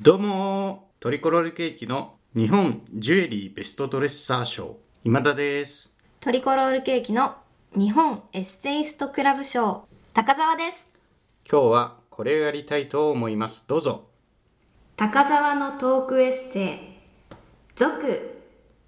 [0.00, 4.76] どうもトリコロールケーキの日本ジュエリーベストドレッサー賞。
[5.02, 5.92] 今田です。
[6.20, 7.34] トリコロールケーキの
[7.74, 9.88] 日本エッセイストクラブ賞。
[10.14, 10.86] 高澤です。
[11.50, 13.66] 今日はこれをやりたいと思います。
[13.66, 14.04] どうぞ。
[14.94, 16.78] 高澤のトークエッセイ。
[17.74, 18.38] 続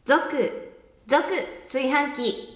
[0.05, 1.25] 続続
[1.65, 2.50] 炊飯器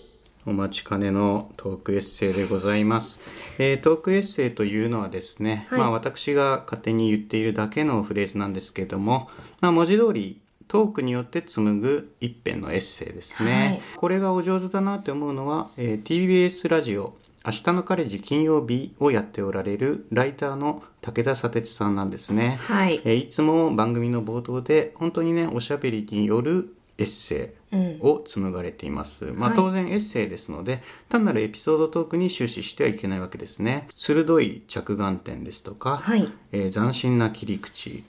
[0.46, 3.20] お待ちかねのトークエッセイでございます、
[3.58, 5.78] えートークエッセイというのはですね、はい。
[5.78, 13.80] まあ私が勝手に言っているだけのフレーズなんですけれども、まあ、文字通りトークによって紡ぐ一編のエッセイですね、はい。
[13.96, 17.14] これがお上手だなって思うのは、えー TBS ラジオ
[17.46, 22.58] 明日のカレッジ金曜日をやっておられるライターの武田砂鉄さんなんですね。
[22.62, 23.00] はい。
[23.04, 33.88] えーいつも番組の冒頭で本当にねおしゃべりによるエッセイを紡がれています、まあはい当然エッセイですので単なるエピソードトークに終始してはいけないわけですね。
[33.94, 36.28] 鋭い着眼点ですとか、はい。
[36.52, 38.04] えー斬新な切り口、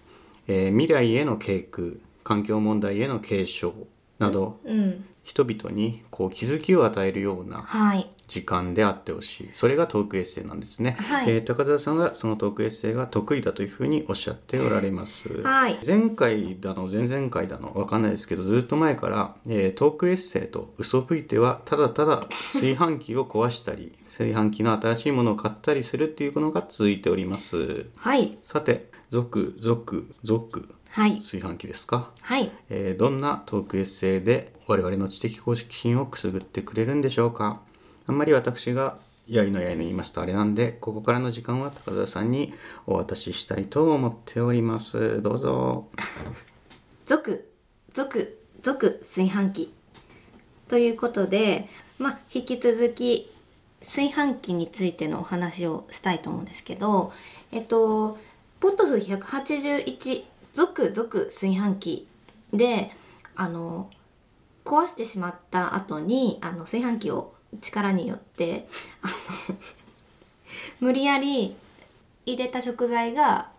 [0.48, 3.74] えー未来への警句環境問題への警鐘
[4.20, 8.08] など、うん人々にこう気づきを与えるようなはい。
[8.28, 9.50] 時間であってほしい。
[9.54, 11.30] それがトークエッセイなんですね、はい。
[11.32, 15.78] えー高澤さんはそのトークエッセイが得意だというふうにおっしゃっておられます、はい。
[15.86, 27.88] 前回だの前々回だのわかんないですけどずっと前から、えートークエッセイと嘘吹いてはただただ炊飯器を壊したり 炊飯器の新しいものを買ったりするっていうのが続いております。
[27.96, 28.38] はい。
[28.44, 31.18] さて続続続はい。
[31.18, 32.12] 炊飯器ですか？
[32.22, 32.52] はい。
[32.70, 37.62] えーどんなトークエッセイで我々の知的公式心をくすぐってくれるんでしょうか？
[38.08, 42.54] あんまり私がやいのやいの言いますとあれなんでここからの時間は高田さんに
[42.86, 45.22] お渡ししたいと思っております。
[45.22, 45.88] どうぞ。
[47.06, 47.52] 続
[47.92, 49.74] 続続炊飯器。
[50.68, 53.32] ということでまあ引き続き
[53.82, 57.14] 炊飯器についてのお話をしたいと思うんですけど
[57.52, 58.18] えっと
[58.60, 62.08] ポトフ181続続炊飯器
[62.52, 62.92] で
[63.36, 63.92] あの
[64.66, 68.68] 壊してしまった後にあの炊飯器を力によって
[69.02, 69.58] あの
[70.82, 71.56] 無理やり
[72.26, 73.50] 入れた食材が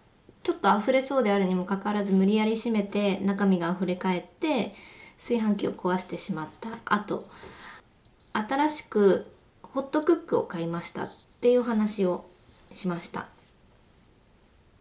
[0.43, 4.75] ちょっと溢れそうであるにもかかわらず無理やり閉めて中身が溢れ返って
[5.17, 7.27] 炊飯器を壊してしまった後
[8.33, 9.27] 新しく
[9.62, 12.27] ホットクックを買いましたっていう話を
[12.73, 13.27] しました。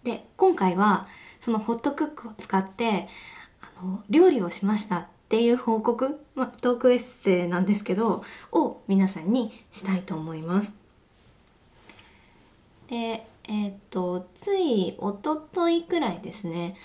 [0.03, 1.07] で今回は
[1.39, 3.07] そのホットクックを使って
[3.61, 10.77] あの料理をしましたっていう報告、まあ、トークエッセイなんですけどを皆さんにしたいと思います。
[12.87, 16.75] でえっ、とつい一昨日くらいですね。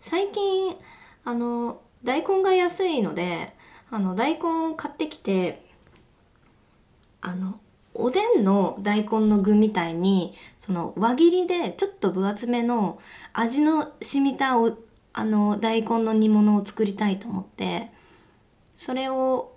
[0.00, 0.76] 最近
[1.24, 3.54] あの大根が安いので
[3.90, 5.64] あの大根を買ってきて
[7.20, 7.60] あの
[7.94, 12.98] おでんの大根の具みたいにその輪切りでちょっと分厚めの
[13.32, 14.76] 味の染みたお
[15.14, 17.90] あの大根の煮物を作りたいと思って
[18.74, 19.56] それを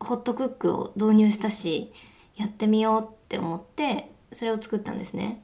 [0.00, 1.92] ホットクックを導入したし
[2.36, 5.40] やってみようって思ってそれを作ったんですね。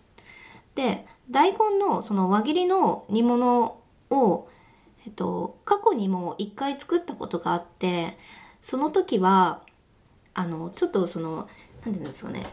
[0.74, 3.78] で大根のその輪切りの煮物
[4.10, 4.48] を、
[5.04, 8.18] えっと、過去にも一回作ったことがあって
[8.60, 9.62] その時は
[10.34, 11.48] あのちょっとその
[11.84, 12.46] 何て言うんですかね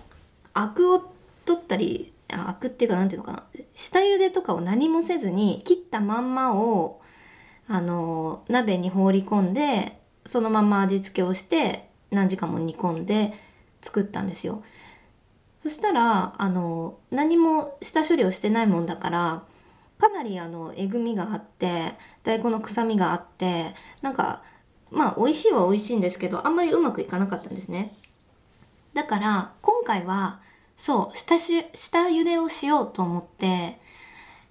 [0.53, 1.11] アクを
[1.45, 7.01] 取ったりあアクっていうか何て言うのかな下茹でとかを何もせずに切ったまんまを
[7.67, 13.33] あの鍋に放り込んでそのまま味付けをして何時間も煮込んで
[13.81, 14.63] 作ったんですよ。
[15.59, 19.43] そしたらあの何も下処理をしてないもんだから
[19.97, 24.43] かなりあのえぐみがあって大根の臭みがあってなんか
[24.91, 27.91] まあ美味しいは美味しいんですけどあんまりうまくいかなかったんですね
[28.93, 30.39] だから今回は
[30.77, 33.79] そう下し下茹でをしようと思って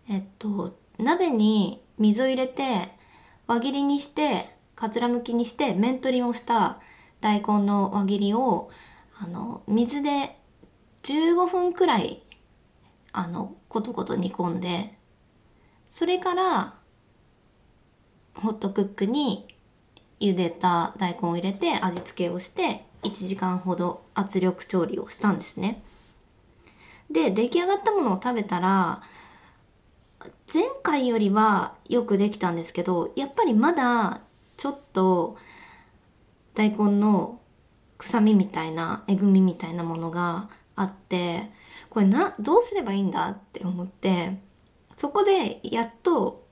[0.09, 2.91] えっと鍋に水を入れて
[3.47, 6.81] 輪切りにしてかつらむきにして面取りをした
[7.21, 8.71] 大根の輪切りを
[9.19, 10.37] あの水で
[11.03, 12.23] 15分くらい
[13.13, 14.95] あのコトコト煮込んで
[15.89, 16.75] それから
[18.35, 19.47] ホットクックに
[20.21, 25.83] 茹でた大根を入れて味付けをして1時間ほど圧力調理をしたんですね。
[27.11, 29.03] で出来上がったものを食べたら
[30.53, 34.21] 前回よりはよくできたんですけどやっぱりまだ
[34.57, 35.37] ちょっと
[36.55, 37.41] 大根の
[37.99, 41.51] 臭みみたいなえぐみみたいなものがあって
[41.91, 43.29] これなどうすればいいんだ？
[43.29, 44.39] って思って
[44.97, 46.47] そこでやっと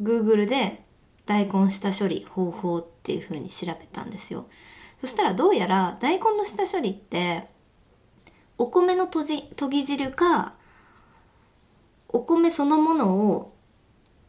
[0.00, 0.84] Google で
[1.26, 4.46] 大根下処理方法っていう風に調べたんですよ。
[5.00, 7.46] そしたらどうやら大根の下処理って
[8.60, 10.52] お米のとじとぎ汁か
[12.10, 13.54] お米そのものを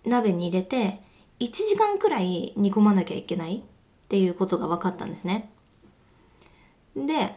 [0.06, 1.02] 鍋に入れて
[1.42, 3.62] 1時間くらい煮込まなきゃいけないっ
[4.08, 5.52] ていうことが分かったんですね。
[6.96, 7.36] で、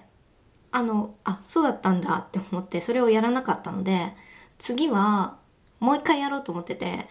[0.71, 4.13] あの、あ、そうだったんだって思ってそれをやらなかったので
[4.59, 5.39] 次は
[5.81, 7.09] もう一回やろうと思ってて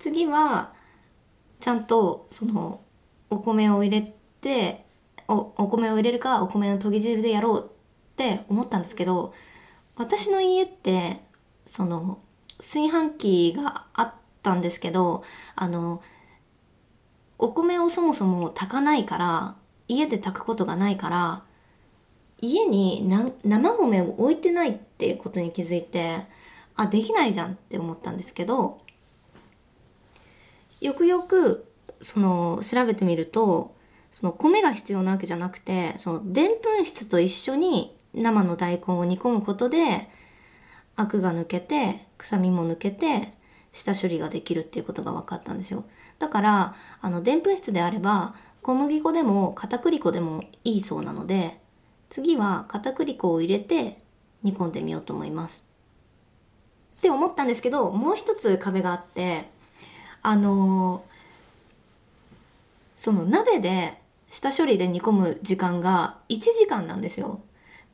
[0.00, 0.72] 次は
[1.60, 2.80] ちゃんとその
[3.30, 4.84] お米を入れて
[5.28, 7.75] おお米を入れるかお米の研ぎ汁でやろう
[8.16, 9.34] って思ったんですけど
[9.96, 11.20] 私の家って
[11.66, 12.18] その
[12.56, 15.22] 炊飯器があったんですけど
[15.54, 16.02] あの
[17.38, 19.54] お米をそもそも炊かないから
[19.86, 21.42] 家で炊くことがないから
[22.40, 23.06] 家に
[23.44, 26.22] 生米を置いてないっていうことに気づいて
[26.74, 28.78] あできないじゃんって思ったんですけど
[30.80, 31.66] よくよく
[32.00, 33.74] その調べてみると
[34.10, 40.08] その米が必要なわけじゃなくてそのでんぷん質と一緒に生の大根を煮込むことで
[40.96, 43.34] アクが抜けて臭みも抜けて
[43.72, 45.84] 下処理ができるっていうことが分かったんですよ。
[46.18, 51.60] だからあのでんぷん質であれば小麦粉でも片栗粉でもいいそうなので
[52.08, 53.98] 次は片栗粉を入れて
[54.42, 55.64] 煮込んでみようと思います。
[56.98, 59.50] って思ったんですけどもう一つ壁があって
[60.22, 61.04] あの
[62.96, 67.40] その鍋で下処理で煮込む時間が1時間なんですよ。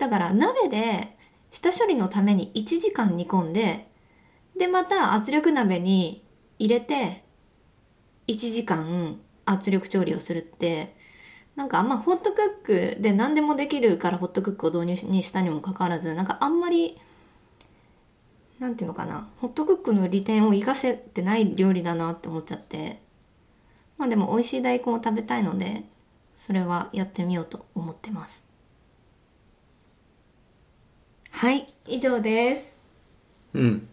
[0.03, 1.17] だから鍋で
[1.53, 3.87] 下処理のために1時間煮込んで
[4.59, 6.25] でまた圧力鍋に
[6.59, 7.23] 入れて
[8.27, 10.97] 1時間圧力調理をするって
[11.55, 16.99] なんかあんまホットクックで何でもできるからホットクックを導入にしたにもかかわらずなんかあんまり
[18.59, 23.01] なんていうのかなホットクックの利点を活かせてない料理だなって思っちゃって
[23.99, 25.85] まあでも美味しい大根を食べたいので
[26.35, 28.52] それはやってみようと思ってます。
[31.43, 32.79] はい以上です。
[33.55, 33.89] うん。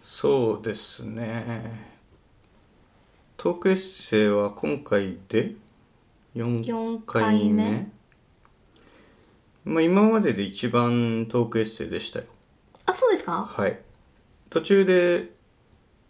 [0.00, 1.92] そうですね。
[3.36, 5.56] トークエッセイは今回で
[6.34, 7.70] 4 4回回目。
[9.66, 12.24] 目まあ今までで一番トークエッセイでしたよ。
[12.86, 13.44] あそうですか？
[13.44, 13.78] はい。
[14.48, 15.32] 途中で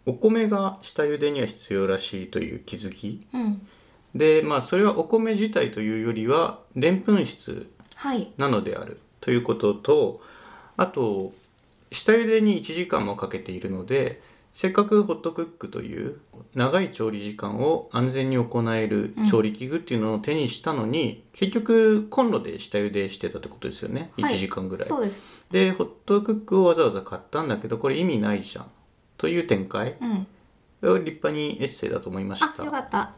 [0.05, 3.27] お米が下茹でには必要らしいという気づき。
[3.33, 3.67] うん。
[4.15, 7.67] でまあそれはお米自体というよりはでんぷん質はい
[8.37, 10.21] なのであるということと
[10.77, 11.33] あと
[11.91, 14.21] 下茹でに1時間もかけているので
[14.55, 16.17] せっかくホットクックという
[16.53, 24.35] 長い調理時間を安全に行える調理器具っていうのを手にしたのに、結局コンロで下茹でしてたってことですよね、はい。
[24.35, 24.87] 1時間ぐらい。
[24.87, 25.25] そうです。
[25.51, 28.71] でホットクックをわざわざ買ったんだけどこれ意味ないじゃん。
[29.17, 30.27] という展開うん。
[31.03, 33.13] 立派にエッセイだと思いましあたよかった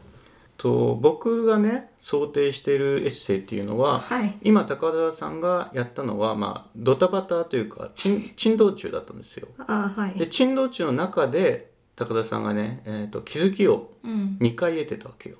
[0.58, 4.36] と僕がね想定しているエッセイっていうのは、はい。
[4.42, 9.48] 今高田さんがやったのはまあドタバタというか珍 珍道中だったんですよ。
[9.58, 10.14] あはい。
[10.18, 14.36] で珍道中の中で高田さんがね、えー、と気づきをうん。
[14.40, 15.36] 2回得てたわけよ、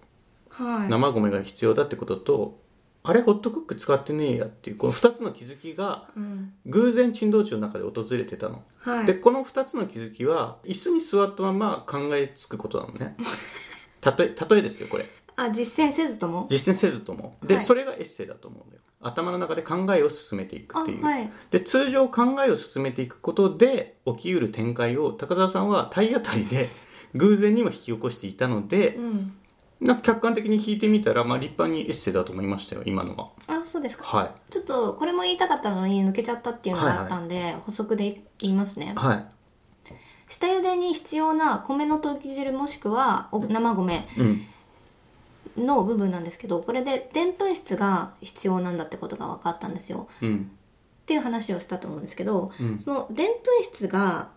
[0.51, 0.89] はい。
[0.89, 2.61] 生米が必要だってことと
[3.03, 6.53] あれホットクック使ってねえやっていうこの2つの気づきがうん。
[6.67, 9.07] 偶然珍道中の中で訪れてたの、はい。
[9.07, 13.17] でこの2つの気づきは椅子に座ったまま考えつくことなのね
[14.01, 15.09] たとえ例えですよこれ。
[15.37, 16.47] あ実践せずとも？
[16.49, 17.37] 実践せずとも。
[17.45, 17.65] で、はい。
[17.65, 18.83] それがエッセイだと思うんだよ。
[19.01, 21.31] 頭の中で考えを進めていくあっていう、はい。
[21.51, 26.69] で通常考えを進めていくことで起きうる展開を高澤さんは体当たりで
[27.15, 29.35] 偶然にも引き起こしていたのでうん。
[29.81, 33.29] なんか客観的に聞いてみたら、まあ、立派にエッセイだと思いましたよ今のは。
[33.47, 34.05] あそうですか。
[34.05, 38.93] はちょっとこれも言いたかったのに抜けちゃったっていうのがあったんで、補足で言いますね。
[38.97, 39.25] いはい
[40.29, 44.47] 下茹でに必要な米の溶き汁もしくはお生米うん。
[45.57, 50.09] の部分なんですけどこれででんぷん質が必要なんだってことが分かったんですよ。
[50.23, 50.51] うん。
[51.03, 52.79] っていう話をしたと思うんですけど、うん。
[52.79, 54.29] そのでんぷん質が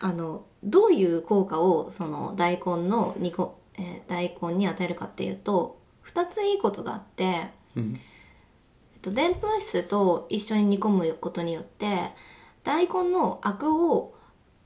[0.00, 7.94] あのどういう効果をその大根の煮こ、えー大根に与えるかっていうと2ついいことがあってうん。
[8.94, 12.10] えっとでんぷん質と一緒に煮込むことによって
[12.64, 14.15] 大根のアクを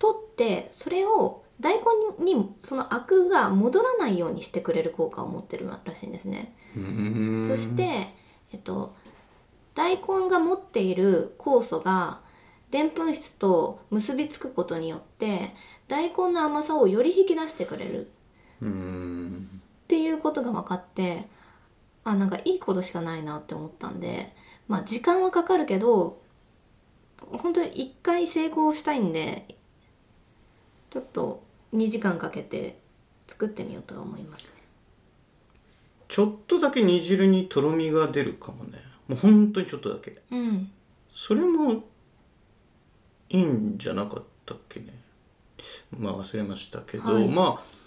[0.01, 1.77] 取ってそれを大
[2.19, 6.55] 根にそのアクが戻らないようにしてくれる効果を持ってるらしいんですね。
[6.75, 8.09] そして、
[8.53, 8.95] えっと、
[9.75, 12.21] 大根が持っている酵素が
[12.71, 15.55] でんぷん質と結びつくことによって
[15.87, 18.11] 大根の甘さをより引き出してくれる
[18.63, 18.65] っ
[19.89, 21.27] ていうことが分かって
[22.05, 24.33] あなんかいいことしかないなって思ったんで
[24.67, 26.23] まあ時間はかかるけど
[27.33, 29.60] 本当に一回成功したいんで
[30.91, 31.43] ちょっと
[31.75, 32.79] 2時間かけて
[33.27, 34.55] 作ってみようと思いますね。
[36.09, 38.79] ちょっとだけ煮汁にとろみが出るかもね。
[39.07, 40.21] もう本当にちょっとだけ。
[40.31, 40.71] うん、
[41.09, 41.85] それも
[43.29, 45.01] いいんじゃなかったっけね。
[45.97, 47.29] まあ忘れましたけど、はい。
[47.29, 47.81] まあ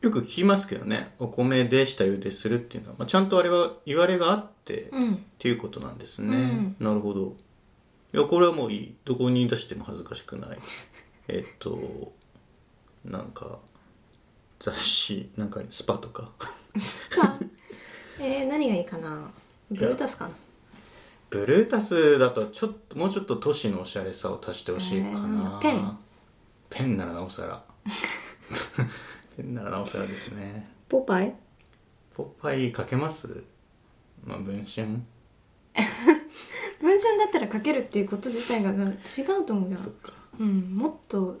[0.00, 1.14] よく聞きますけどね。
[1.18, 5.24] お米で下茹でするっていうのは、まあ、ちゃんとあれは言われがあって、っうん。
[5.38, 6.76] ていうことなんですね、うん。
[6.80, 7.36] なるほど。
[8.14, 8.94] いやこれはもういい。
[9.04, 10.58] どこに出しても恥ずかしくない。
[11.28, 12.12] えっと
[13.04, 13.58] なんか
[14.58, 16.22] 雑誌なんかスパとか。
[17.10, 17.36] か
[18.20, 19.30] えー、何がいいかな？
[19.70, 20.34] ブルータスかな？
[21.30, 25.58] ブルータスだとちょっともうちょっと都市のおしゃれさを足してほしいかえーなんな、だ？
[25.60, 25.98] ペン？
[26.68, 27.62] ペンならなおさら。
[29.36, 30.68] ペンならなおさらですね。
[30.88, 31.34] ポパイ？
[32.14, 33.44] ポッパイかけます？
[34.24, 34.86] まあ文春？
[36.80, 39.78] 文春だったら書けるっていうこと自体が違うと思うよ
[40.38, 41.38] うんもっと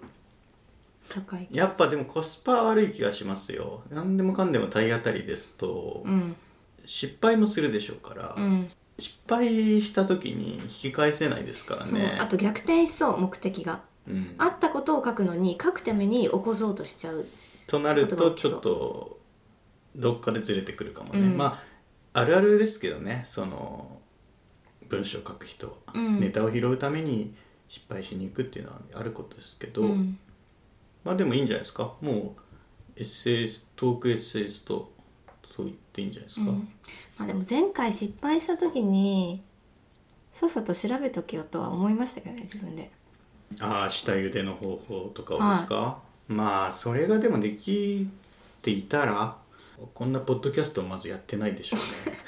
[1.10, 3.82] 高いやっぱでもコスパ悪い気がしますよ。
[3.90, 6.36] 何でもかんでも体当たりですとうん。
[6.86, 8.68] 失敗もするでしょうから、うん。
[8.98, 12.18] 失敗した時に引き返せないですからね。
[12.20, 13.82] あと逆転しそう目的が。
[14.08, 17.26] うん、あったことを書くのに書くために起こそうとしちゃう。
[17.66, 19.20] となることちょっと
[19.94, 21.36] どっかでずれてくるかもね、うん。
[21.36, 21.60] ま
[22.14, 24.00] ああるあるですけどねその
[24.88, 26.20] 文章を書く人は、うん。
[26.20, 27.34] ネタを拾うために
[27.68, 30.18] 失敗しに行くっていうのはあることですけど、うん
[31.04, 31.94] まあでもいいんじゃないですか？
[32.00, 32.30] もう
[32.96, 34.92] エッセイストークエッセイスト
[35.54, 36.68] と言っていいんじゃないですか、うん。
[37.16, 39.42] まあでも前回失敗した時に
[40.30, 42.90] さっさと調べとけよとは思いましたけどね自分で。
[43.58, 48.08] ああ下茹での方法とかをですか、まあそれがでもでき
[48.62, 49.36] ていたら
[49.92, 51.80] こんなポッドキャストをまずやってないでしょう
[52.10, 52.18] ね。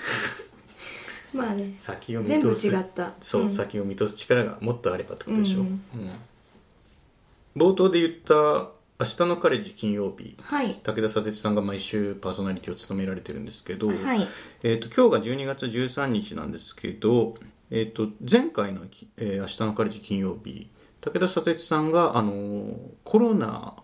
[1.45, 1.73] まあね。
[1.76, 3.14] 先を見全部通す違った。
[3.21, 3.52] そう、ん。
[3.52, 5.69] 先を見通す力がもっとあればってことでしょう、うん。
[5.69, 5.79] うん
[7.56, 10.75] 冒頭で言った「明日のカレッジ金曜日」はい。
[10.75, 14.26] 武田砂鉄さんが毎週パーソナリティを務められてるんですけど、はい。
[14.62, 17.35] えー、と今日が12月13日なんですけど、
[17.71, 20.68] えー、と前回のき、えー明日のカレッジ金曜日
[21.00, 23.75] 武田砂鉄さんが、あのーコロナ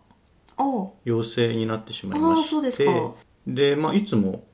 [1.04, 3.14] 陽性になってしまいましてか。
[3.46, 4.44] で、まあ、いつも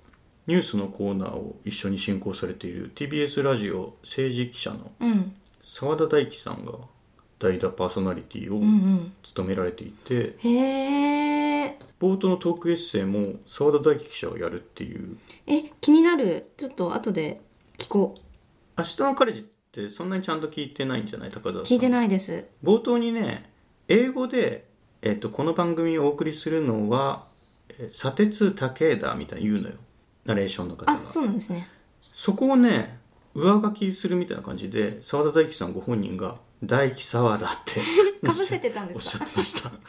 [0.47, 5.35] ニュースのコーナーを一緒に進行されている TBS ラジオ政治記者のうん。
[5.63, 6.73] 澤田大樹さんが
[7.45, 9.13] 代打パーソナリティをうんうん。
[9.23, 15.17] 務められていて、へえ冒頭のトークエッセイも澤田大樹記者をやるっていう。
[15.47, 16.51] え気になる。
[16.57, 17.41] ちょっと後で
[17.79, 18.21] 聞こう。
[18.77, 21.31] 明日のカレッジってそんなにちゃんと聞いてないんじゃない？
[21.31, 21.63] 高田さん。
[21.65, 22.47] 聞いてないです。
[22.63, 23.51] 冒頭にね
[23.89, 24.67] 英語で、
[25.03, 27.27] えっとこの番組をお送りするのは
[27.69, 29.75] えー砂鉄武枝みたいに言うのよ。
[30.25, 30.93] ナレーションの方が。
[30.93, 31.69] あそうなんですね。
[32.13, 32.99] そこをね
[33.35, 37.81] 上書きするみたいな感じで澤田大樹さんご本人が「大樹澤田」って
[38.27, 39.25] かぶせてたんですか？
[39.25, 39.71] おっしゃってました。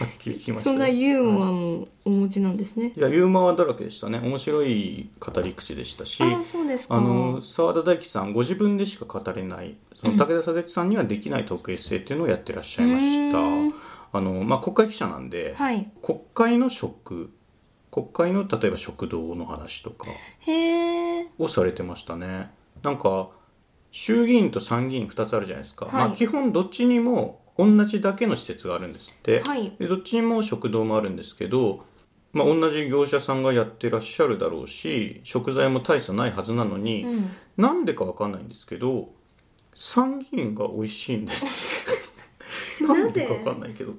[0.00, 2.92] はっきり聞きましたそんなよユーモアもお持ちなんですね。
[2.96, 4.18] いやユーモアだらけでしたね。
[4.18, 6.96] 面白い語り口でしたしああそうですか。
[6.96, 13.38] あの澤田大樹さんご自分でしか語れないその武田砂鉄さんにはできないトークエッセイっていうのをやってらっしゃいました。
[13.38, 13.74] うーん。
[14.12, 15.88] あの、まあ、国会記者なんで、はい。
[16.02, 17.30] 国会の食
[17.90, 20.06] 国会の例えば食堂の話とか
[21.38, 22.50] をされてましたね。
[22.82, 23.28] なんか
[23.96, 25.94] 衆議院と参議院2つあるじゃないですか、はい。
[25.94, 29.72] まあ、基本どっちにも同じだけの施設があるんですって、はい。
[29.78, 31.84] でどっちにも食堂もあるんですけど、
[32.32, 37.30] まあ、同じ業者さんがやってらっしゃるだろうし食材も大差ないはずなのに、うん。
[37.56, 39.10] なんでかわかんないんですけど
[39.72, 41.46] 参議院が美味しいんです
[42.82, 43.28] なんで？
[43.28, 43.92] かわかんないけど。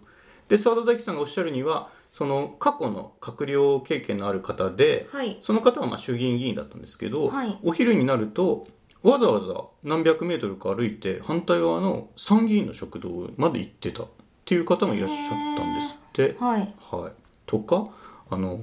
[0.49, 8.67] で澤田大樹さんがおっしゃるにはその過去の閣僚経験のある方で、はいその方はまあ衆議院議員だったんですけど、はいお昼になると
[9.05, 14.07] わざわざ何百メートルか歩いて反対側の参議院の食堂まで行ってたっ
[14.45, 16.35] ていう方もいらっしゃったんですって。
[16.39, 16.73] はい。
[16.91, 17.13] はい、
[17.45, 17.87] とか
[18.31, 18.59] あの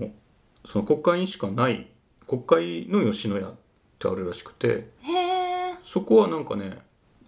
[0.64, 1.86] その国会にしかない
[2.26, 3.54] 国会の吉野家っ
[4.00, 4.88] てあるらしくて。
[5.02, 6.78] へえそこはなんかね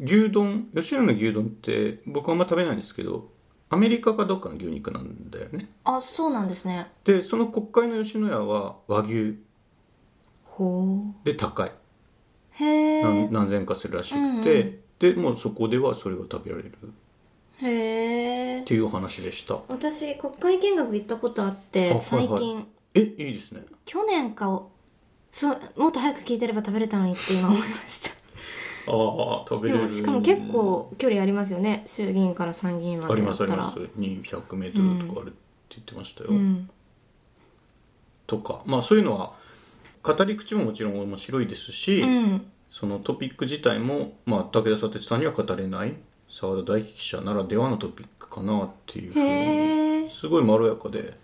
[0.00, 3.30] 牛丼吉野家の牛丼って僕あんま食べないんですけど
[3.68, 5.68] アメリカかどっかの牛肉なんだよね。
[5.84, 6.88] あそうなんですね。
[7.04, 9.38] でその国会の吉野家は和牛
[10.42, 11.72] ほで高い
[12.60, 15.14] 何え何千かするらしくて、うんうん。
[15.14, 16.70] でもうそこではそれが食べられる。
[16.70, 16.76] っ
[17.62, 19.58] へえていうお話でした。
[19.68, 22.00] 私国会見学行ったことあっあてはい。
[22.00, 23.62] 最近、えいいですね。
[23.84, 24.70] 去年かを
[25.30, 28.10] そうもっと早く聞いてれば食べれたのにって今思いました。
[28.86, 29.88] ああ食べでれる。
[29.88, 31.82] もしかも結構距離ありますよね。
[31.86, 33.56] 衆議院から参議院まありでだったら。
[33.56, 34.36] ますあります。
[34.36, 35.36] 200メートルとかあるって
[35.70, 36.70] 言ってましたよ、うん。
[38.26, 39.32] とかまあそういうのは
[40.04, 42.46] 語り口ももちろん面白いですし、うん。
[42.68, 45.94] そのトピック自体も、まあ、武田砂鉄さんには語れない
[46.28, 51.16] 澤田大樹記者ならではのトピックかなっていうふうにすごいまろやかで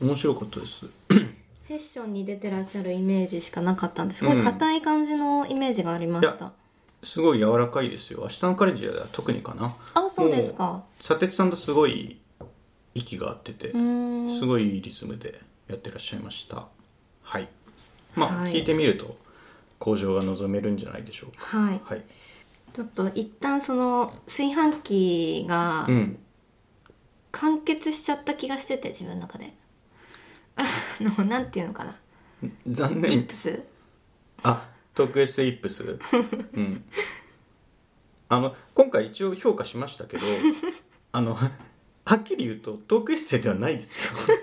[0.00, 0.86] 面白かったです。
[1.60, 4.24] セッションに出てらっしゃるイメージしかなかったんです。
[4.24, 6.52] ごい硬い感じのイメージがありました、
[7.02, 8.20] すごい柔らかいですよ。
[8.22, 9.74] 明日のカレッジでは特にかな。
[9.94, 10.84] あそうですか。
[11.00, 12.18] 砂鉄さんとすごい
[12.94, 16.66] 息が合っててすごいいいリズムでやってらっしゃいました。
[17.22, 17.48] はい
[18.14, 18.52] まあ、はい。
[18.52, 19.16] 聞いてみると
[19.78, 21.58] 向上が望めるんじゃないでしょうか。
[21.58, 21.80] はい。
[21.84, 22.02] はい。
[22.72, 26.18] ちょっと一旦その炊飯器がうん。
[27.32, 29.54] 完結しちゃった気がしてて自分の中で。
[30.56, 30.64] あ
[31.00, 31.96] のなんていうのかな。
[32.42, 33.62] イッ残念プス。
[34.42, 35.84] あトークエッセイイップス？
[36.54, 36.84] うん。
[38.28, 40.24] あの今回一応評価しましたけど
[41.12, 41.50] あのは
[42.14, 44.18] っきり言うとトークエッセイではないですよ。
[44.18, 44.36] は い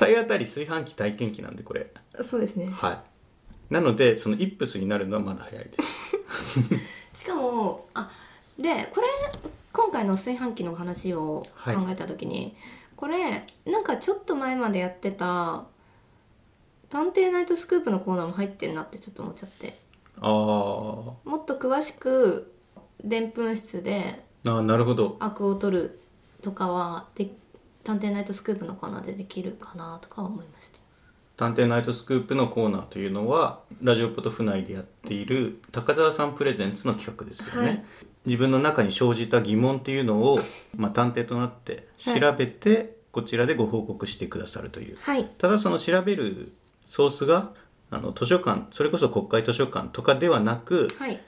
[0.00, 1.92] 体当たり炊飯器体験記なんでこれ。
[2.22, 2.70] そうですね。
[2.72, 3.72] はい。
[3.72, 5.70] なのでそのイップスになるのはまだ早いで
[7.12, 7.20] す。
[7.22, 8.10] しかもあ
[8.58, 9.06] でこれ
[9.72, 12.56] 今回の炊飯器の話を考えた時に、
[12.96, 15.64] これなんかちょっと前までやってた
[16.90, 19.78] 「探偵ナイトスクープ」のコーナーも入ってんなってちょっと思っちゃって。
[20.18, 20.32] あー。
[20.32, 22.52] もっと詳しく
[23.04, 25.16] でんぷん質であーなるほど。
[25.20, 26.00] アクを取る
[26.42, 27.30] とかはで
[27.82, 30.78] 探偵ナイトスクープのコーナーでできるかなとか思いました。
[31.36, 37.84] 探偵ナイトスクープのコーナーというのはラジオポトフ内でやっている高澤さんプレゼンツの企画ですよね、はい。
[38.26, 40.40] 自分の中に生じた疑問っていうのを、
[40.76, 44.98] まあ、探偵となって調べて、こちらでご報告してくださるという。
[45.00, 45.24] はい。
[45.38, 46.52] ただその調べる
[46.86, 47.52] ソースが
[47.90, 51.20] あの図書館それこそ国会図書館とかではなくはい。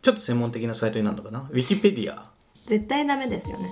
[0.00, 1.48] ちょっと専門的なサイトになるのかな？
[1.50, 3.68] ウィキペディア絶対ダメですよね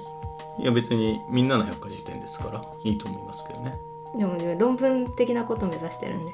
[0.58, 3.78] いや別にみんなの百科事典ですからいいと思いますけどね
[4.16, 6.32] でも自分論文的なこと目指してるんで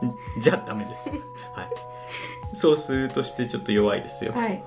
[0.38, 1.10] じゃあダメです。
[1.10, 1.20] はい。
[2.52, 4.32] ソースとしてちょっと弱いですよ。
[4.32, 4.62] はい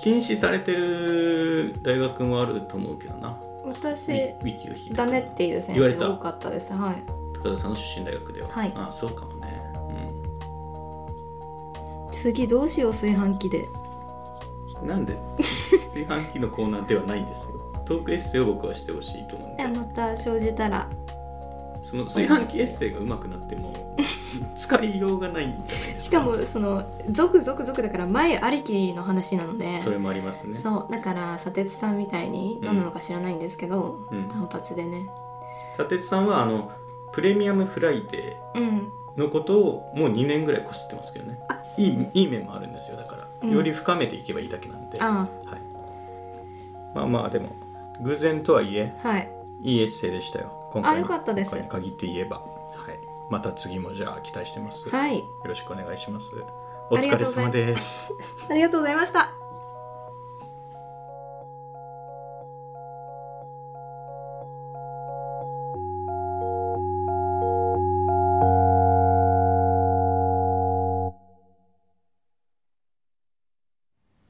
[0.00, 3.36] 禁止されてる大学もあると思うけどな。
[3.64, 7.02] ウ私ィウィキを引いてダメっていう先生多かったですはい
[7.34, 8.48] 高田さんの出身大学では。
[8.48, 9.48] はいああそうかもね。
[12.12, 13.68] 次どうしよう炊飯器で
[14.82, 14.88] うん。
[14.88, 15.16] なんで？
[16.04, 17.82] 炊飯器のコーナーではないんですよ。
[17.84, 19.66] トークエッセイを僕はしてほしいと思うんで。
[19.66, 20.88] また生じたら。
[21.80, 23.72] その炊飯器エッセイが上手くなっても
[24.56, 26.18] 使いようがないんじゃないですか。
[26.18, 29.78] しかもその続々続だから前ありきの話なので。
[29.78, 30.54] それもありますね。
[30.54, 34.28] そうだから砂鉄さんみたいにどんなのか知らないんですけど、うん。
[34.28, 35.08] 単発でね。
[35.76, 36.70] 佐哲さんはあの
[37.12, 38.92] プレミアムフライデーうん。
[39.16, 41.40] のことをもう2年ぐらいこすってますけどね。
[41.76, 42.96] いいいい面もあるんですよ。
[42.96, 43.50] だから、うん。
[43.50, 45.28] より深めていけばいいだけなんで、あ。
[45.46, 45.67] はい、
[46.94, 47.54] まあまあでも
[48.02, 49.30] 偶然とはいえあはい。
[49.60, 50.70] いいエッセイでしたよ。
[50.72, 51.56] 今回のあよかったです。
[51.56, 52.42] 今回に限って言えば、は
[52.92, 52.98] い、
[53.30, 55.22] また次もじゃあ期待してます、よはい。
[55.44, 56.32] ろしくお願いします。
[56.90, 58.12] お疲れ様です。
[58.48, 59.32] ありがとうございました。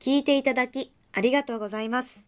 [0.00, 2.27] 聞いていただきありがとうございます。